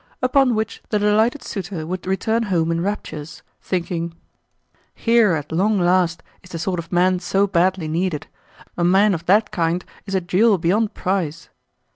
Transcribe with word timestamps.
Upon 0.19 0.55
which 0.55 0.81
the 0.89 0.97
delighted 0.97 1.43
suitor 1.43 1.85
would 1.85 2.07
return 2.07 2.41
home 2.49 2.71
in 2.71 2.81
raptures, 2.81 3.43
thinking: 3.61 4.15
"Here, 4.95 5.33
at 5.33 5.51
long 5.51 5.79
last, 5.79 6.23
is 6.41 6.49
the 6.49 6.57
sort 6.57 6.79
of 6.79 6.91
man 6.91 7.19
so 7.19 7.45
badly 7.45 7.87
needed. 7.87 8.25
A 8.75 8.83
man 8.83 9.13
of 9.13 9.27
that 9.27 9.51
kind 9.51 9.85
is 10.07 10.15
a 10.15 10.21
jewel 10.21 10.57
beyond 10.57 10.95
price." 10.95 11.49